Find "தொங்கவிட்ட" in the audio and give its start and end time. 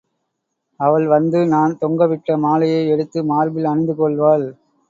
1.81-2.37